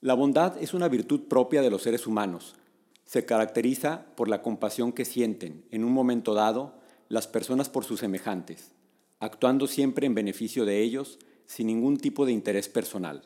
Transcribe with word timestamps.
La 0.00 0.14
bondad 0.14 0.56
es 0.62 0.74
una 0.74 0.88
virtud 0.88 1.22
propia 1.22 1.60
de 1.60 1.70
los 1.70 1.82
seres 1.82 2.06
humanos. 2.06 2.54
Se 3.04 3.24
caracteriza 3.24 4.06
por 4.14 4.28
la 4.28 4.42
compasión 4.42 4.92
que 4.92 5.04
sienten, 5.04 5.64
en 5.72 5.82
un 5.82 5.92
momento 5.92 6.34
dado, 6.34 6.78
las 7.08 7.26
personas 7.26 7.68
por 7.68 7.84
sus 7.84 7.98
semejantes, 7.98 8.70
actuando 9.18 9.66
siempre 9.66 10.06
en 10.06 10.14
beneficio 10.14 10.64
de 10.64 10.82
ellos 10.82 11.18
sin 11.46 11.66
ningún 11.66 11.96
tipo 11.96 12.26
de 12.26 12.32
interés 12.32 12.68
personal. 12.68 13.22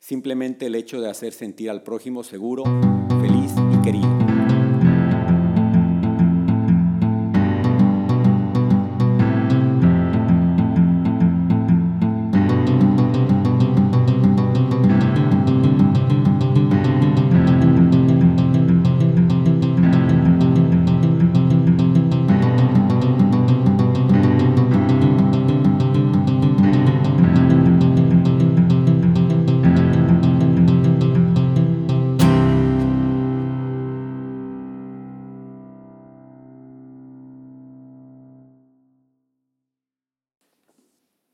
Simplemente 0.00 0.66
el 0.66 0.74
hecho 0.74 1.00
de 1.00 1.08
hacer 1.08 1.32
sentir 1.32 1.70
al 1.70 1.84
prójimo 1.84 2.24
seguro, 2.24 2.64
feliz 3.20 3.52
y 3.72 3.82
querido. 3.82 4.21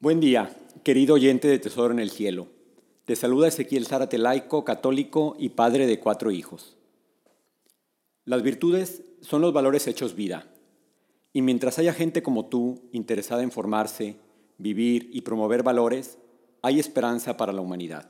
Buen 0.08 0.20
día, 0.20 0.56
querido 0.84 1.16
oyente 1.16 1.48
de 1.48 1.58
Tesoro 1.58 1.92
en 1.92 1.98
el 1.98 2.08
Cielo. 2.08 2.46
Te 3.04 3.14
saluda 3.14 3.48
Ezequiel 3.48 3.84
Zárate, 3.84 4.16
laico, 4.16 4.64
católico 4.64 5.36
y 5.38 5.50
padre 5.50 5.86
de 5.86 6.00
cuatro 6.00 6.30
hijos. 6.30 6.78
Las 8.24 8.42
virtudes 8.42 9.02
son 9.20 9.42
los 9.42 9.52
valores 9.52 9.86
hechos 9.86 10.14
vida. 10.14 10.48
Y 11.34 11.42
mientras 11.42 11.78
haya 11.78 11.92
gente 11.92 12.22
como 12.22 12.46
tú 12.46 12.88
interesada 12.90 13.42
en 13.42 13.50
formarse, 13.50 14.16
vivir 14.56 15.10
y 15.12 15.20
promover 15.20 15.62
valores, 15.62 16.16
hay 16.62 16.80
esperanza 16.80 17.36
para 17.36 17.52
la 17.52 17.60
humanidad. 17.60 18.08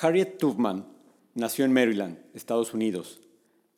Harriet 0.00 0.38
Tubman 0.38 0.86
nació 1.34 1.66
en 1.66 1.74
Maryland, 1.74 2.20
Estados 2.32 2.72
Unidos, 2.72 3.20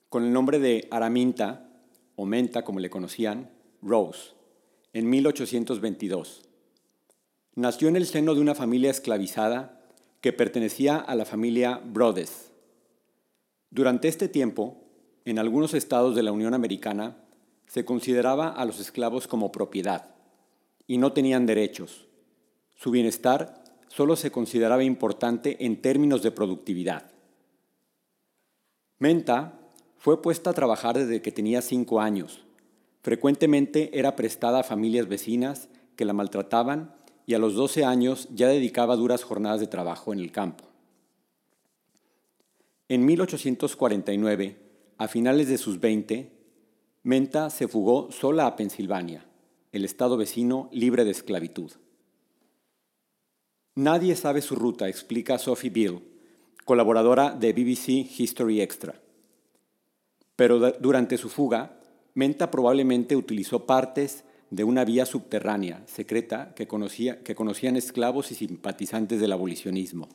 con 0.09 0.23
el 0.23 0.33
nombre 0.33 0.61
de 0.61 0.87
Araminta, 0.93 1.69
o 2.15 2.27
Menta 2.27 2.62
como 2.62 2.79
le 2.79 2.91
conocían, 2.91 3.51
Rose 3.83 4.36
en 4.97 5.11
1822. 5.11 6.49
Nació 7.55 7.89
en 7.89 7.97
el 7.97 8.07
seno 8.07 8.35
de 8.35 8.41
una 8.41 8.55
familia 8.55 8.91
esclavizada 8.91 9.79
que 10.23 10.33
pertenecía 10.33 10.97
a 10.97 11.15
la 11.15 11.27
familia 11.27 11.83
Brodes. 11.85 12.51
Durante 13.69 14.09
este 14.09 14.27
tiempo, 14.31 14.79
en 15.27 15.39
algunos 15.39 15.75
estados 15.75 16.17
de 16.17 16.23
la 16.23 16.33
Unión 16.33 16.55
Americana, 16.55 17.19
se 17.67 17.85
consideraba 17.85 18.49
a 18.49 18.65
los 18.65 18.81
esclavos 18.81 19.29
como 19.29 19.53
propiedad 19.53 20.15
y 20.87 20.97
no 20.97 21.13
tenían 21.13 21.45
derechos. 21.45 22.07
Su 22.75 22.91
bienestar 22.91 23.65
solo 23.89 24.17
se 24.17 24.31
consideraba 24.31 24.83
importante 24.83 25.63
en 25.67 25.83
términos 25.83 26.23
de 26.23 26.31
productividad. 26.31 27.13
Menta 28.99 29.61
fue 29.99 30.23
puesta 30.23 30.49
a 30.49 30.55
trabajar 30.55 30.97
desde 30.97 31.21
que 31.21 31.33
tenía 31.33 31.61
cinco 31.61 32.01
años 32.01 32.46
Frecuentemente 33.07 33.97
era 33.97 34.17
prestada 34.17 34.59
a 34.59 34.65
familias 34.65 35.07
vecinas 35.07 35.69
que 35.95 36.05
la 36.05 36.12
maltrataban 36.12 36.93
y 37.25 37.35
a 37.35 37.39
los 37.39 37.55
12 37.55 37.85
años 37.85 38.29
ya 38.35 38.49
dedicaba 38.49 38.97
duras 38.97 39.23
jornadas 39.23 39.61
de 39.61 39.69
trabajo 39.69 40.12
en 40.12 40.19
el 40.19 40.33
campo. 40.33 40.65
En 42.89 43.05
1849, 43.05 44.57
a 44.99 45.07
finales 45.07 45.47
de 45.47 45.57
sus 45.57 45.79
20, 45.79 46.33
Menta 47.05 47.49
se 47.50 47.69
fugó 47.69 48.11
sola 48.11 48.49
a 48.49 48.56
Pensilvania, 48.56 49.25
el 49.71 49.84
estado 49.84 50.17
vecino 50.17 50.69
libre 50.73 51.05
de 51.05 51.12
esclavitud. 51.12 51.71
Nadie 53.77 54.17
sabe 54.17 54.43
su 54.43 54.56
ruta, 54.56 54.88
explica 54.88 55.38
Sophie 55.38 55.71
Bill, 55.71 56.03
colaboradora 56.65 57.31
de 57.31 57.53
BBC 57.53 58.19
History 58.19 58.61
Extra. 58.61 59.00
Pero 60.34 60.73
durante 60.81 61.17
su 61.19 61.28
fuga, 61.28 61.77
Menta 62.16 62.50
probablemente 62.50 63.15
utilizó 63.15 63.66
partes 63.66 64.25
de 64.49 64.65
una 64.65 64.87
vía 64.87 65.04
subterránea 65.04 65.87
secreta 65.87 66.54
que, 66.54 66.66
conocía, 66.66 67.22
que 67.22 67.34
conocían 67.34 67.77
esclavos 67.77 68.32
y 68.32 68.34
simpatizantes 68.34 69.21
del 69.21 69.32
abolicionismo. 69.32 70.09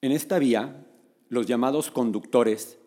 En 0.00 0.12
esta 0.12 0.38
vía, 0.38 0.86
los 1.28 1.46
llamados 1.46 1.90
conductores 1.90 2.78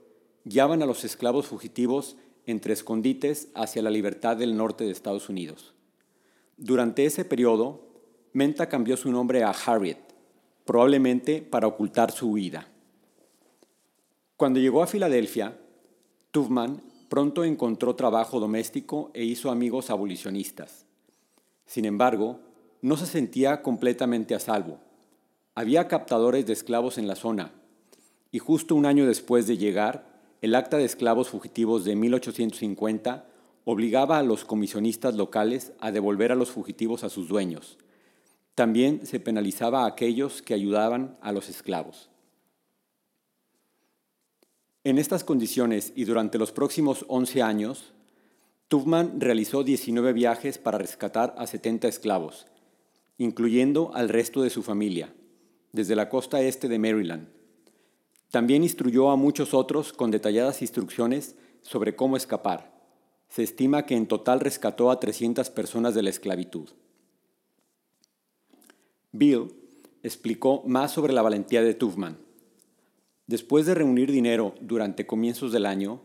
guiaban 0.46 0.82
a 0.82 0.86
los 0.86 1.04
esclavos 1.04 1.48
fugitivos 1.48 2.16
entre 2.46 2.72
escondites 2.72 3.50
hacia 3.54 3.82
la 3.82 3.90
libertad 3.90 4.38
del 4.38 4.56
norte 4.56 4.86
de 4.86 4.92
Estados 4.92 5.28
Unidos. 5.28 5.74
Durante 6.56 7.06
ese 7.06 7.26
periodo, 7.26 7.90
Menta 8.32 8.70
cambió 8.70 8.96
su 8.96 9.12
nombre 9.12 9.44
a 9.44 9.50
Harriet, 9.50 10.00
probablemente 10.64 11.42
para 11.42 11.68
ocultar 11.68 12.12
su 12.12 12.32
huida. 12.32 12.70
Cuando 14.38 14.62
llegó 14.62 14.82
a 14.82 14.88
Filadelfia, 14.88 15.60
Tufman 16.34 16.82
pronto 17.10 17.44
encontró 17.44 17.96
trabajo 17.96 18.40
doméstico 18.40 19.12
e 19.14 19.24
hizo 19.24 19.52
amigos 19.52 19.92
abolicionistas. 19.92 20.88
Sin 21.68 21.86
embargo, 21.86 22.40
no 22.82 22.98
se 22.98 23.06
sentía 23.06 23.62
completamente 23.62 24.34
a 24.34 24.40
salvo. 24.40 24.80
Había 25.54 25.88
captadores 25.88 26.48
de 26.48 26.54
esclavos 26.54 26.98
en 26.98 27.06
la 27.06 27.16
zona, 27.16 27.52
y 28.32 28.40
justo 28.40 28.74
un 28.74 28.88
año 28.88 29.06
después 29.06 29.46
de 29.46 29.58
llegar, 29.58 30.08
el 30.42 30.56
Acta 30.56 30.78
de 30.78 30.86
Esclavos 30.86 31.30
Fugitivos 31.30 31.86
de 31.86 31.96
1850 31.96 33.28
obligaba 33.64 34.18
a 34.18 34.24
los 34.24 34.44
comisionistas 34.44 35.14
locales 35.14 35.72
a 35.80 35.92
devolver 35.92 36.32
a 36.32 36.36
los 36.36 36.50
fugitivos 36.50 37.04
a 37.04 37.10
sus 37.10 37.28
dueños. 37.28 37.78
También 38.56 39.06
se 39.06 39.20
penalizaba 39.20 39.84
a 39.84 39.88
aquellos 39.88 40.42
que 40.42 40.56
ayudaban 40.56 41.16
a 41.22 41.32
los 41.32 41.48
esclavos. 41.48 42.10
En 44.86 44.98
estas 44.98 45.24
condiciones 45.24 45.94
y 45.96 46.04
durante 46.04 46.38
los 46.38 46.52
próximos 46.52 47.06
11 47.08 47.42
años, 47.42 47.94
Tubman 48.68 49.22
realizó 49.22 49.64
19 49.64 50.12
viajes 50.12 50.58
para 50.58 50.78
rescatar 50.78 51.34
a 51.38 51.48
70 51.48 51.88
esclavos, 51.88 52.48
incluyendo 53.18 53.92
al 53.94 54.10
resto 54.10 54.42
de 54.42 54.50
su 54.50 54.62
familia, 54.62 55.14
desde 55.72 55.96
la 55.96 56.10
costa 56.10 56.42
este 56.42 56.68
de 56.68 56.80
Maryland. 56.80 57.30
También 58.30 58.64
instruyó 58.64 59.10
a 59.10 59.16
muchos 59.16 59.54
otros 59.54 59.94
con 59.94 60.12
detalladas 60.12 60.62
instrucciones 60.62 61.36
sobre 61.62 61.96
cómo 61.96 62.18
escapar. 62.18 62.74
Se 63.30 63.42
estima 63.44 63.86
que 63.86 63.96
en 63.96 64.08
total 64.08 64.42
rescató 64.42 64.92
a 64.92 65.00
300 65.00 65.50
personas 65.52 65.96
de 65.96 66.02
la 66.02 66.10
esclavitud. 66.10 66.70
Bill 69.14 69.54
explicó 70.02 70.62
más 70.66 70.92
sobre 70.92 71.14
la 71.14 71.22
valentía 71.22 71.62
de 71.62 71.74
Tubman. 71.74 72.23
Después 73.28 73.66
de 73.66 73.74
reunir 73.74 74.12
dinero 74.12 74.54
durante 74.60 75.08
comienzos 75.08 75.54
del 75.54 75.66
año, 75.66 76.02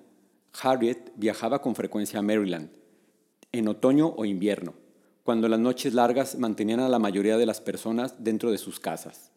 Harriet 0.62 1.12
viajaba 1.17 1.61
con 1.61 1.75
frecuencia 1.75 2.21
a 2.21 2.23
Maryland, 2.23 2.71
en 3.51 3.67
otoño 3.67 4.15
o 4.17 4.25
invierno, 4.25 4.75
cuando 5.25 5.49
las 5.49 5.59
noches 5.59 5.95
largas 5.95 6.39
mantenían 6.39 6.79
a 6.79 6.89
la 6.89 7.01
mayoría 7.01 7.37
de 7.37 7.47
las 7.47 7.61
personas 7.61 8.23
dentro 8.23 8.53
de 8.53 8.59
sus 8.59 8.79
casas. 8.79 9.33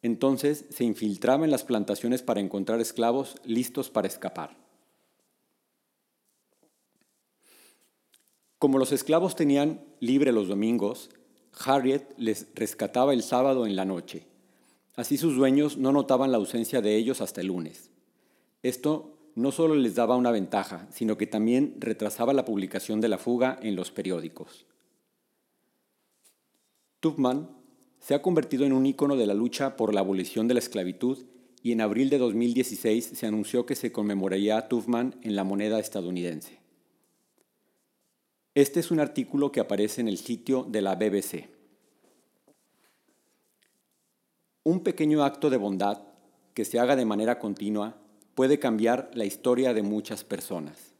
Entonces 0.00 0.64
se 0.70 0.84
infiltraba 0.84 1.44
en 1.44 1.50
las 1.50 1.64
plantaciones 1.64 2.22
para 2.22 2.40
encontrar 2.40 2.80
esclavos 2.80 3.36
listos 3.44 3.90
para 3.90 4.08
escapar. 4.08 4.56
Como 8.58 8.78
los 8.78 8.92
esclavos 8.92 9.36
tenían 9.36 9.84
libre 10.00 10.32
los 10.32 10.48
domingos, 10.48 11.10
Harriet 11.66 12.14
les 12.16 12.46
rescataba 12.54 13.12
el 13.12 13.22
sábado 13.22 13.66
en 13.66 13.76
la 13.76 13.84
noche 13.84 14.29
Así 14.96 15.16
sus 15.16 15.36
dueños 15.36 15.78
no 15.78 15.92
notaban 15.92 16.32
la 16.32 16.38
ausencia 16.38 16.80
de 16.80 16.96
ellos 16.96 17.20
hasta 17.20 17.40
el 17.40 17.48
lunes. 17.48 17.90
Esto 18.62 19.16
no 19.34 19.52
solo 19.52 19.74
les 19.74 19.94
daba 19.94 20.16
una 20.16 20.30
ventaja, 20.30 20.88
sino 20.90 21.16
que 21.16 21.26
también 21.26 21.76
retrasaba 21.78 22.32
la 22.32 22.44
publicación 22.44 23.00
de 23.00 23.08
la 23.08 23.18
fuga 23.18 23.58
en 23.62 23.76
los 23.76 23.90
periódicos. 23.90 24.66
Tubman 27.00 27.48
se 27.98 28.14
ha 28.14 28.22
convertido 28.22 28.64
en 28.64 28.72
un 28.72 28.86
ícono 28.86 29.16
de 29.16 29.26
la 29.26 29.34
lucha 29.34 29.76
por 29.76 29.94
la 29.94 30.00
abolición 30.00 30.48
de 30.48 30.54
la 30.54 30.60
esclavitud 30.60 31.24
y 31.62 31.72
en 31.72 31.80
abril 31.80 32.10
de 32.10 32.18
2016 32.18 33.12
se 33.14 33.26
anunció 33.26 33.66
que 33.66 33.76
se 33.76 33.92
conmemoraría 33.92 34.56
a 34.56 34.68
Tubman 34.68 35.16
en 35.22 35.36
la 35.36 35.44
moneda 35.44 35.78
estadounidense. 35.78 36.60
Este 38.54 38.80
es 38.80 38.90
un 38.90 39.00
artículo 39.00 39.52
que 39.52 39.60
aparece 39.60 40.00
en 40.00 40.08
el 40.08 40.18
sitio 40.18 40.64
de 40.64 40.82
la 40.82 40.96
BBC. 40.96 41.59
Un 44.62 44.80
pequeño 44.80 45.24
acto 45.24 45.48
de 45.48 45.56
bondad 45.56 46.02
que 46.52 46.66
se 46.66 46.78
haga 46.78 46.94
de 46.94 47.06
manera 47.06 47.38
continua 47.38 47.96
puede 48.34 48.58
cambiar 48.58 49.10
la 49.14 49.24
historia 49.24 49.72
de 49.72 49.82
muchas 49.82 50.22
personas. 50.22 50.94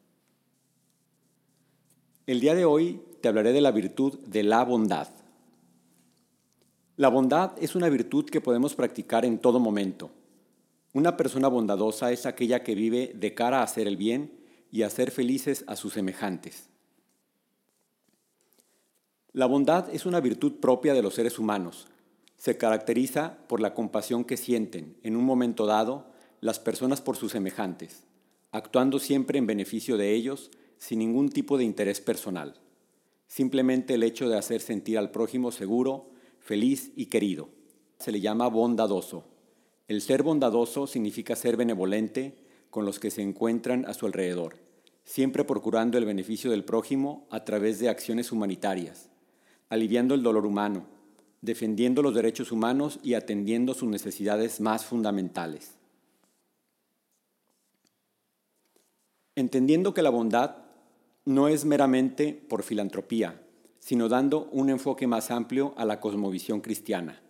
El 2.26 2.40
día 2.40 2.54
de 2.54 2.64
hoy 2.64 3.02
te 3.20 3.28
hablaré 3.28 3.52
de 3.52 3.60
la 3.60 3.70
virtud 3.70 4.18
de 4.20 4.44
la 4.44 4.64
bondad. 4.64 5.08
La 6.96 7.08
bondad 7.08 7.52
es 7.60 7.74
una 7.74 7.90
virtud 7.90 8.24
que 8.26 8.40
podemos 8.40 8.74
practicar 8.74 9.26
en 9.26 9.38
todo 9.38 9.60
momento. 9.60 10.10
Una 10.94 11.18
persona 11.18 11.48
bondadosa 11.48 12.12
es 12.12 12.24
aquella 12.24 12.62
que 12.62 12.74
vive 12.74 13.12
de 13.14 13.34
cara 13.34 13.60
a 13.60 13.64
hacer 13.64 13.86
el 13.86 13.96
bien 13.96 14.32
y 14.72 14.82
a 14.82 14.86
hacer 14.86 15.10
felices 15.10 15.64
a 15.66 15.76
sus 15.76 15.92
semejantes. 15.92 16.68
La 19.32 19.46
bondad 19.46 19.94
es 19.94 20.06
una 20.06 20.20
virtud 20.20 20.54
propia 20.60 20.94
de 20.94 21.02
los 21.02 21.14
seres 21.14 21.38
humanos. 21.38 21.86
Se 22.40 22.56
caracteriza 22.56 23.36
por 23.48 23.60
la 23.60 23.74
compasión 23.74 24.24
que 24.24 24.38
sienten, 24.38 24.96
en 25.02 25.14
un 25.14 25.24
momento 25.24 25.66
dado, 25.66 26.06
las 26.40 26.58
personas 26.58 27.02
por 27.02 27.18
sus 27.18 27.32
semejantes, 27.32 28.04
actuando 28.50 28.98
siempre 28.98 29.38
en 29.38 29.46
beneficio 29.46 29.98
de 29.98 30.14
ellos 30.14 30.50
sin 30.78 31.00
ningún 31.00 31.28
tipo 31.28 31.58
de 31.58 31.64
interés 31.64 32.00
personal. 32.00 32.54
Simplemente 33.26 33.92
el 33.92 34.02
hecho 34.02 34.26
de 34.30 34.38
hacer 34.38 34.62
sentir 34.62 34.96
al 34.96 35.10
prójimo 35.10 35.52
seguro, 35.52 36.12
feliz 36.38 36.92
y 36.96 37.06
querido. 37.06 37.50
Se 37.98 38.10
le 38.10 38.22
llama 38.22 38.48
bondadoso. 38.48 39.26
El 39.86 40.00
ser 40.00 40.22
bondadoso 40.22 40.86
significa 40.86 41.36
ser 41.36 41.58
benevolente 41.58 42.38
con 42.70 42.86
los 42.86 42.98
que 42.98 43.10
se 43.10 43.20
encuentran 43.20 43.84
a 43.84 43.92
su 43.92 44.06
alrededor, 44.06 44.56
siempre 45.04 45.44
procurando 45.44 45.98
el 45.98 46.06
beneficio 46.06 46.50
del 46.50 46.64
prójimo 46.64 47.26
a 47.28 47.44
través 47.44 47.80
de 47.80 47.90
acciones 47.90 48.32
humanitarias 48.32 49.10
aliviando 49.70 50.16
el 50.16 50.22
dolor 50.22 50.44
humano, 50.46 50.84
defendiendo 51.42 52.02
los 52.02 52.14
derechos 52.14 52.52
humanos 52.52 52.98
y 53.02 53.14
atendiendo 53.14 53.74
sus 53.74 53.88
necesidades 53.88 54.60
más 54.60 54.84
fundamentales. 54.84 55.74
Entendiendo 59.34 59.94
que 59.94 60.02
la 60.02 60.10
bondad 60.10 60.56
no 61.24 61.48
es 61.48 61.64
meramente 61.64 62.34
por 62.34 62.62
filantropía, 62.62 63.40
sino 63.78 64.08
dando 64.08 64.48
un 64.52 64.68
enfoque 64.68 65.06
más 65.06 65.30
amplio 65.30 65.74
a 65.76 65.84
la 65.84 66.00
cosmovisión 66.00 66.60
cristiana. 66.60 67.22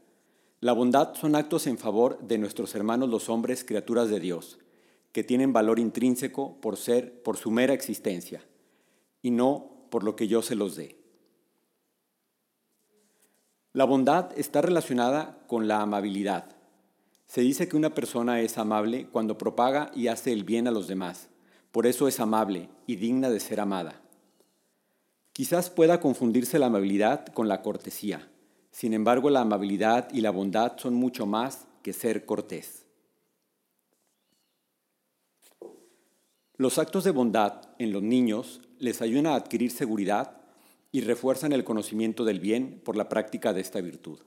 La 0.61 0.73
bondad 0.73 1.15
son 1.15 1.37
actos 1.37 1.67
en 1.67 1.79
favor 1.79 2.19
de 2.21 2.39
nuestros 2.39 2.75
hermanos 2.75 3.09
los 3.09 3.29
hombres, 3.29 3.65
criaturas 3.65 4.11
de 4.11 4.21
Dios, 4.21 4.59
que 5.13 5.25
tienen 5.25 5.53
valor 5.53 5.79
intrínseco 5.79 6.61
por 6.61 6.77
ser 6.77 7.23
por 7.23 7.37
su 7.37 7.51
mera 7.51 7.75
existencia 7.75 8.45
y 9.23 9.31
no 9.31 9.87
por 9.91 10.05
lo 10.05 10.17
que 10.17 10.29
yo 10.29 10.43
se 10.43 10.55
los 10.55 10.77
dé. 10.77 11.00
La 13.73 13.85
bondad 13.85 14.37
está 14.37 14.63
relacionada 14.63 15.39
con 15.47 15.69
la 15.69 15.81
amabilidad. 15.81 16.57
Se 17.27 17.43
dice 17.43 17.69
que 17.69 17.77
una 17.77 17.95
persona 17.95 18.41
es 18.41 18.59
amable 18.59 19.07
cuando 19.13 19.39
propaga 19.39 19.93
y 19.95 20.09
hace 20.09 20.33
el 20.33 20.43
bien 20.43 20.67
a 20.67 20.73
los 20.73 20.89
demás. 20.89 21.29
Por 21.71 21.87
eso 21.87 22.09
es 22.09 22.19
amable 22.19 22.69
y 22.89 22.97
digna 22.97 23.31
de 23.31 23.39
ser 23.39 23.61
amada. 23.61 24.01
Quizás 25.33 25.71
pueda 25.71 26.01
confundirse 26.01 26.59
la 26.59 26.67
amabilidad 26.67 27.27
con 27.27 27.47
la 27.47 27.63
cortesía. 27.63 28.29
Sin 28.73 28.93
embargo, 28.93 29.31
la 29.31 29.43
amabilidad 29.43 30.09
y 30.13 30.21
la 30.21 30.31
bondad 30.31 30.77
son 30.77 30.95
mucho 30.95 31.25
más 31.25 31.69
que 31.85 31.93
ser 31.93 32.27
cortés. 32.27 32.87
Los 36.57 36.79
actos 36.79 37.05
de 37.05 37.13
bondad 37.13 37.63
en 37.79 37.93
los 37.93 38.03
niños 38.03 38.63
les 38.81 39.01
ayudan 39.01 39.29
a 39.29 39.37
adquirir 39.37 39.71
seguridad 39.71 40.40
y 40.93 41.03
refuerzan 41.03 41.53
el 41.53 41.65
conocimiento 41.65 42.25
del 42.25 42.41
bien 42.41 42.81
por 42.85 42.97
la 42.97 43.09
práctica 43.09 43.53
de 43.53 43.61
esta 43.61 43.81
virtud. 43.81 44.19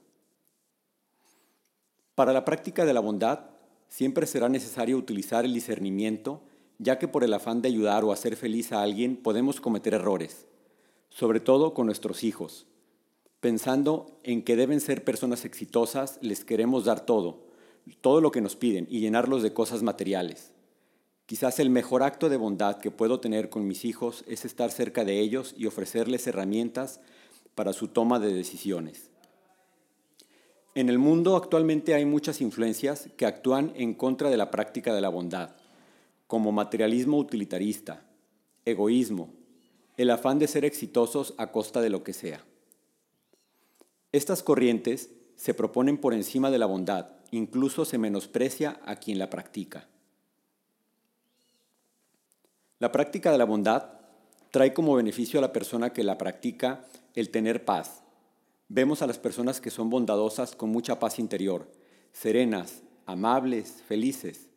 Para 2.14 2.32
la 2.32 2.44
práctica 2.44 2.84
de 2.84 2.94
la 2.94 3.00
bondad 3.00 3.40
siempre 3.88 4.26
será 4.26 4.48
necesario 4.48 4.96
utilizar 4.96 5.44
el 5.44 5.52
discernimiento, 5.52 6.42
ya 6.78 6.98
que 6.98 7.08
por 7.08 7.24
el 7.24 7.34
afán 7.34 7.60
de 7.60 7.68
ayudar 7.68 8.04
o 8.04 8.12
hacer 8.12 8.36
feliz 8.36 8.72
a 8.72 8.82
alguien 8.82 9.16
podemos 9.16 9.60
cometer 9.60 9.94
errores, 9.94 10.46
sobre 11.10 11.40
todo 11.40 11.74
con 11.74 11.86
nuestros 11.86 12.24
hijos. 12.24 12.66
Pensando 13.40 14.18
en 14.22 14.42
que 14.42 14.56
deben 14.56 14.80
ser 14.80 15.04
personas 15.04 15.44
exitosas, 15.44 16.18
les 16.22 16.44
queremos 16.44 16.86
dar 16.86 17.04
todo, 17.04 17.44
todo 18.00 18.22
lo 18.22 18.30
que 18.30 18.40
nos 18.40 18.56
piden 18.56 18.86
y 18.88 19.00
llenarlos 19.00 19.42
de 19.42 19.52
cosas 19.52 19.82
materiales. 19.82 20.53
Quizás 21.26 21.58
el 21.58 21.70
mejor 21.70 22.02
acto 22.02 22.28
de 22.28 22.36
bondad 22.36 22.78
que 22.78 22.90
puedo 22.90 23.18
tener 23.18 23.48
con 23.48 23.66
mis 23.66 23.86
hijos 23.86 24.24
es 24.28 24.44
estar 24.44 24.70
cerca 24.70 25.04
de 25.04 25.20
ellos 25.20 25.54
y 25.56 25.66
ofrecerles 25.66 26.26
herramientas 26.26 27.00
para 27.54 27.72
su 27.72 27.88
toma 27.88 28.18
de 28.18 28.34
decisiones. 28.34 29.10
En 30.74 30.88
el 30.88 30.98
mundo 30.98 31.36
actualmente 31.36 31.94
hay 31.94 32.04
muchas 32.04 32.40
influencias 32.40 33.08
que 33.16 33.26
actúan 33.26 33.72
en 33.76 33.94
contra 33.94 34.28
de 34.28 34.36
la 34.36 34.50
práctica 34.50 34.92
de 34.92 35.00
la 35.00 35.08
bondad, 35.08 35.56
como 36.26 36.52
materialismo 36.52 37.16
utilitarista, 37.16 38.04
egoísmo, 38.64 39.32
el 39.96 40.10
afán 40.10 40.38
de 40.38 40.48
ser 40.48 40.64
exitosos 40.64 41.34
a 41.38 41.52
costa 41.52 41.80
de 41.80 41.90
lo 41.90 42.02
que 42.02 42.12
sea. 42.12 42.44
Estas 44.12 44.42
corrientes 44.42 45.10
se 45.36 45.54
proponen 45.54 45.96
por 45.96 46.12
encima 46.12 46.50
de 46.50 46.58
la 46.58 46.66
bondad, 46.66 47.08
incluso 47.30 47.84
se 47.84 47.98
menosprecia 47.98 48.80
a 48.84 48.96
quien 48.96 49.18
la 49.18 49.30
practica. 49.30 49.88
La 52.84 52.92
práctica 52.92 53.32
de 53.32 53.38
la 53.38 53.46
bondad 53.46 53.92
trae 54.50 54.74
como 54.74 54.96
beneficio 54.96 55.38
a 55.38 55.40
la 55.40 55.54
persona 55.54 55.94
que 55.94 56.04
la 56.04 56.18
practica 56.18 56.84
el 57.14 57.30
tener 57.30 57.64
paz. 57.64 58.02
Vemos 58.68 59.00
a 59.00 59.06
las 59.06 59.18
personas 59.18 59.58
que 59.58 59.70
son 59.70 59.88
bondadosas 59.88 60.54
con 60.54 60.68
mucha 60.68 60.98
paz 60.98 61.18
interior, 61.18 61.66
serenas, 62.12 62.82
amables, 63.06 63.82
felices. 63.88 64.50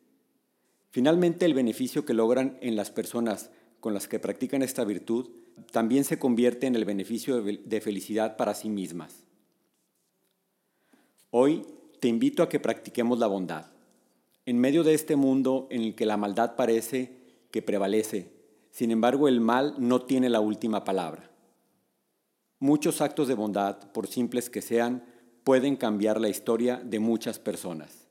Finalmente, 0.90 1.46
el 1.46 1.54
beneficio 1.54 2.04
que 2.04 2.12
logran 2.12 2.58
en 2.60 2.76
las 2.76 2.90
personas 2.90 3.48
con 3.80 3.94
las 3.94 4.08
que 4.08 4.18
practican 4.18 4.60
esta 4.60 4.84
virtud 4.84 5.30
también 5.72 6.04
se 6.04 6.18
convierte 6.18 6.66
en 6.66 6.76
el 6.76 6.84
beneficio 6.84 7.42
de 7.42 7.80
felicidad 7.80 8.36
para 8.36 8.52
sí 8.52 8.68
mismas. 8.68 9.24
Hoy 11.30 11.64
te 11.98 12.08
invito 12.08 12.42
a 12.42 12.50
que 12.50 12.60
practiquemos 12.60 13.20
la 13.20 13.26
bondad. 13.26 13.70
En 14.44 14.58
medio 14.58 14.84
de 14.84 14.92
este 14.92 15.16
mundo 15.16 15.66
en 15.70 15.80
el 15.80 15.94
que 15.94 16.04
la 16.04 16.18
maldad 16.18 16.56
parece 16.56 17.17
que 17.50 17.62
prevalece. 17.62 18.32
Sin 18.70 18.90
embargo, 18.90 19.28
el 19.28 19.40
mal 19.40 19.74
no 19.78 20.02
tiene 20.02 20.28
la 20.28 20.40
última 20.40 20.84
palabra. 20.84 21.30
Muchos 22.58 23.00
actos 23.00 23.28
de 23.28 23.34
bondad, 23.34 23.92
por 23.92 24.06
simples 24.06 24.50
que 24.50 24.62
sean, 24.62 25.04
pueden 25.44 25.76
cambiar 25.76 26.20
la 26.20 26.28
historia 26.28 26.76
de 26.84 26.98
muchas 26.98 27.38
personas. 27.38 28.08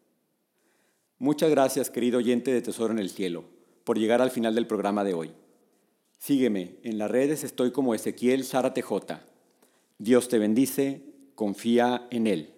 Muchas 1.19 1.49
gracias, 1.49 1.89
querido 1.89 2.19
oyente 2.19 2.51
de 2.51 2.61
Tesoro 2.61 2.93
en 2.93 2.99
el 2.99 3.09
Cielo, 3.09 3.45
por 3.83 3.97
llegar 3.97 4.21
al 4.21 4.31
final 4.31 4.55
del 4.55 4.67
programa 4.67 5.03
de 5.03 5.13
hoy. 5.13 5.31
Sígueme, 6.17 6.79
en 6.83 6.97
las 6.97 7.11
redes 7.11 7.43
estoy 7.43 7.71
como 7.71 7.93
Ezequiel 7.93 8.43
Sara 8.43 8.73
TJ. 8.73 9.19
Dios 9.99 10.29
te 10.29 10.39
bendice, 10.39 11.03
confía 11.35 12.07
en 12.09 12.27
Él. 12.27 12.53